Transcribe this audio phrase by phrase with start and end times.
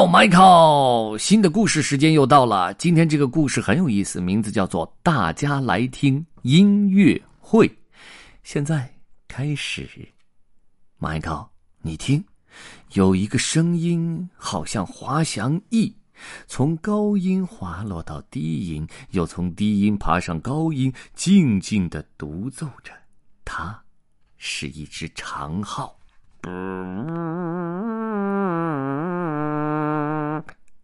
[0.00, 2.72] Hello, Michael，新的故事时间又到了。
[2.74, 7.68] 今天这个故事很有意思，名字叫做《大家来听音乐会》。
[8.44, 8.94] 现在
[9.26, 10.08] 开始
[11.00, 11.48] ，Michael，
[11.82, 12.22] 你听，
[12.92, 15.92] 有一个声音，好像滑翔翼，
[16.46, 22.92] 从高音滑落到低音，又从低音爬上高音，静静的独奏着。
[23.44, 23.82] 它
[24.36, 25.98] 是一只长号。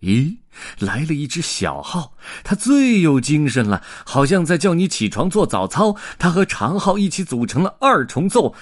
[0.05, 0.37] 咦，
[0.79, 5.97] 来了一只小号，它最有精神了，好像在叫你起床做早操。
[6.19, 8.55] 它和长号一起组成了二重奏。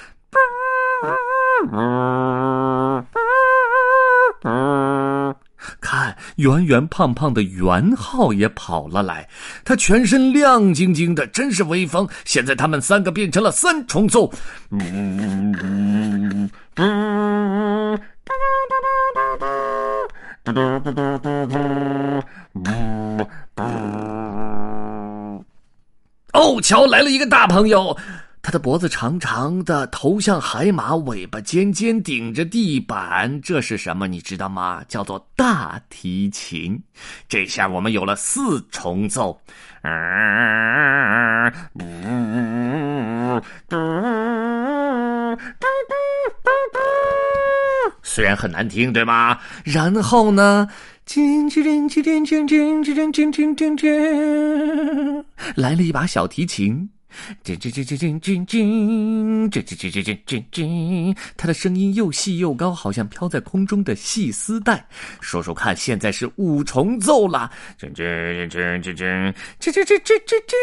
[5.80, 9.28] 看，圆圆胖胖的圆号也跑了来，
[9.64, 12.08] 它全身亮晶晶的，真是威风。
[12.24, 14.32] 现在他们三个变成了三重奏。
[20.44, 23.24] 嘟嘟嘟嘟嘟嘟
[23.54, 23.62] 嘟
[26.32, 27.96] 哦，瞧，来了一个大朋友，
[28.42, 33.40] 他的脖子长长的，头像海马，尾巴尖尖，顶着地板。
[33.40, 34.08] 这是什么？
[34.08, 34.82] 你知道吗？
[34.88, 36.82] 叫做大提琴。
[37.28, 39.40] 这下我们有了四重奏。
[48.22, 49.36] 虽然很难听，对吗？
[49.64, 50.68] 然后呢？
[55.56, 56.88] 来了一把小提琴，
[57.42, 64.86] 这这这这这这这这这这这这这，它的声音又细又高，好像飘在空中的细丝带。
[65.20, 67.50] 说说看，现在是五重奏了。
[67.76, 70.56] 这这这这这这这这这这这。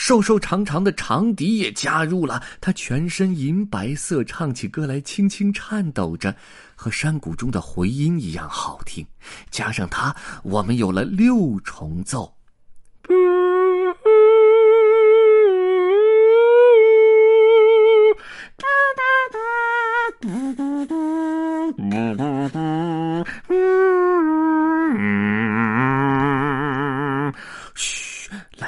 [0.00, 6.34] 瘦瘦长长的长笛也加入了，他全身银白色，唱起歌来轻轻颤抖着，
[6.74, 9.06] 和山谷中的回音一样好听。
[9.50, 12.34] 加上他，我们有了六重奏。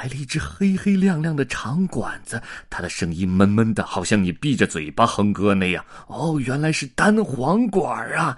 [0.03, 5.81] 来了一只黑黑亮亮的长管子，它的声音闷闷的，好像你闭着嘴巴哼歌那样。
[6.07, 8.37] 哦，原来是单簧管啊！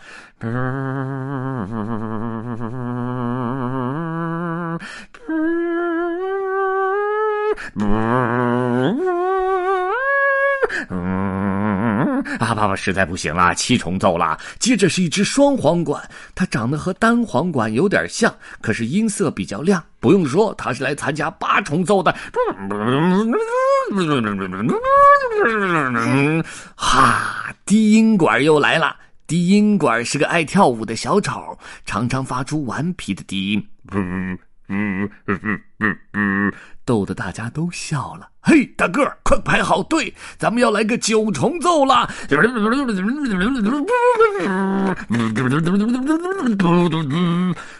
[10.89, 14.37] 啊，爸爸实在不行了，七重奏了。
[14.59, 19.83] 接着是一只双簧管，它长得和单簧管有点像，可是音色比较亮。
[20.05, 22.13] 不用说，他是来参加八重奏的。
[26.75, 28.95] 哈，低音管又来了。
[29.25, 31.57] 低音管是个爱跳舞的小丑，
[31.87, 33.67] 常常发出顽皮的低音。
[36.83, 38.29] 逗得大家都笑了。
[38.41, 42.07] 嘿，大个儿，快排好队，咱们要来个九重奏了。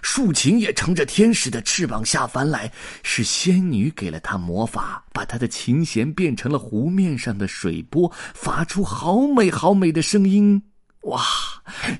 [0.01, 2.71] 竖琴也乘着天使的翅膀下凡来，
[3.03, 10.59] 是仙女给了他魔法，把他的琴弦变成了湖面上的水波，发出好美好美的声音。
[11.01, 11.21] 哇，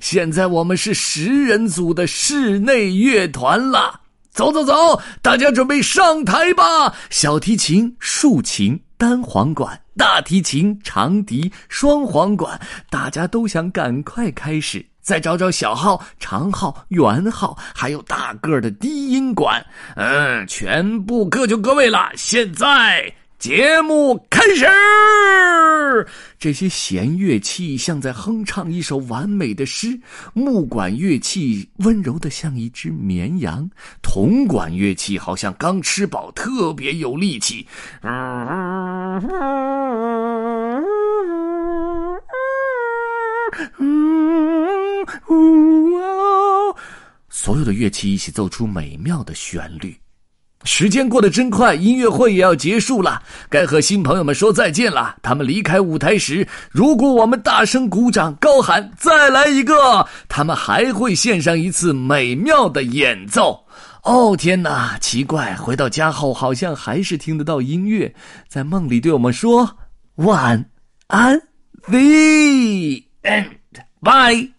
[0.00, 4.00] 现在我们是十人组的室内乐团了。
[4.36, 6.94] 走走走，大家准备上台吧！
[7.08, 12.60] 小提琴、竖琴、单簧管、大提琴、长笛、双簧管，
[12.90, 14.84] 大家都想赶快开始。
[15.00, 19.64] 再找找小号、长号、圆号，还有大个的低音管。
[19.94, 22.10] 嗯，全部各就各位了。
[22.14, 23.10] 现在。
[23.38, 24.66] 节目开始，
[26.38, 30.00] 这些弦乐器像在哼唱一首完美的诗，
[30.32, 33.70] 木管乐器温柔的像一只绵羊，
[34.02, 37.66] 铜管乐器好像刚吃饱，特别有力气。
[38.02, 39.20] 嗯
[47.28, 49.96] 所有的乐器一起奏出美妙的旋律。
[50.66, 55.16] 时间过得真快，音乐会也要结束了，该和新朋友们说再见了。
[55.22, 63.64] 他们离开舞台时，如果我们大声鼓掌、高喊“再来一个”，他们还会献上一次美妙的演奏。
[64.02, 64.98] 哦，天哪！
[65.00, 68.12] 奇怪，回到家后好像还是听得到音乐，
[68.48, 69.78] 在梦里对我们说
[70.16, 70.68] 晚
[71.06, 71.40] 安。
[71.88, 71.98] The
[73.22, 73.56] end.
[74.00, 74.55] Bye.